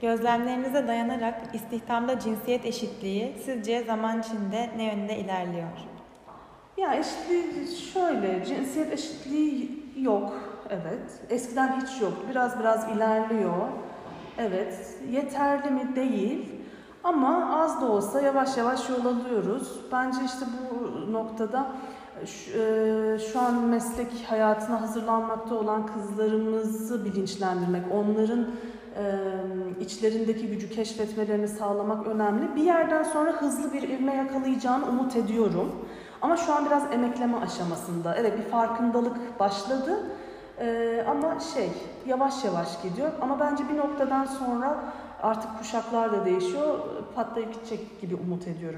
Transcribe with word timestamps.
Gözlemlerinize 0.00 0.88
dayanarak 0.88 1.34
istihdamda 1.54 2.18
cinsiyet 2.18 2.64
eşitliği 2.64 3.36
sizce 3.44 3.84
zaman 3.84 4.20
içinde 4.20 4.70
ne 4.76 4.84
yönde 4.84 5.18
ilerliyor? 5.18 5.68
Ya 6.76 6.94
eşitliği 6.94 7.76
şöyle, 7.92 8.44
cinsiyet 8.44 8.92
eşitliği 8.92 9.82
yok. 10.00 10.32
Evet. 10.70 11.20
Eskiden 11.30 11.80
hiç 11.80 12.02
yoktu. 12.02 12.22
Biraz 12.30 12.60
biraz 12.60 12.90
ilerliyor. 12.96 13.68
Evet. 14.38 14.96
Yeterli 15.10 15.70
mi? 15.70 15.96
Değil. 15.96 16.48
Ama 17.04 17.60
az 17.62 17.80
da 17.80 17.86
olsa 17.86 18.20
yavaş 18.20 18.56
yavaş 18.56 18.88
yol 18.88 19.04
alıyoruz. 19.04 19.80
Bence 19.92 20.18
işte 20.26 20.46
bu 20.46 21.12
noktada 21.12 21.66
şu, 22.26 23.38
e, 23.38 23.38
an 23.38 23.54
meslek 23.54 24.08
hayatına 24.28 24.80
hazırlanmakta 24.80 25.54
olan 25.54 25.86
kızlarımızı 25.86 27.04
bilinçlendirmek, 27.04 27.82
onların 27.92 28.46
içlerindeki 29.80 30.46
gücü 30.46 30.70
keşfetmelerini 30.70 31.48
sağlamak 31.48 32.06
önemli. 32.06 32.56
Bir 32.56 32.62
yerden 32.62 33.02
sonra 33.02 33.32
hızlı 33.32 33.72
bir 33.72 33.82
ivme 33.82 34.14
yakalayacağını 34.14 34.88
umut 34.88 35.16
ediyorum. 35.16 35.72
Ama 36.22 36.36
şu 36.36 36.54
an 36.54 36.66
biraz 36.66 36.92
emekleme 36.92 37.36
aşamasında. 37.36 38.14
Evet 38.14 38.38
bir 38.38 38.42
farkındalık 38.42 39.40
başladı. 39.40 40.06
Ama 41.08 41.40
şey 41.54 41.70
yavaş 42.06 42.44
yavaş 42.44 42.82
gidiyor. 42.82 43.10
Ama 43.20 43.40
bence 43.40 43.64
bir 43.68 43.76
noktadan 43.76 44.24
sonra 44.24 44.84
artık 45.22 45.58
kuşaklar 45.58 46.12
da 46.12 46.24
değişiyor. 46.24 46.78
Patlayıp 47.14 47.54
gidecek 47.54 48.00
gibi 48.00 48.14
umut 48.14 48.48
ediyorum. 48.48 48.76